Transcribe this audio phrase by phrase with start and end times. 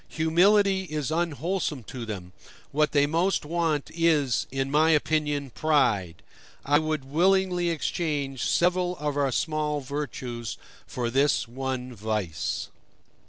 [0.09, 2.33] Humility is unwholesome to them;
[2.71, 6.23] what they most want is, in my opinion, pride.
[6.65, 12.69] I would willingly exchange several of our small virtues for this one vice.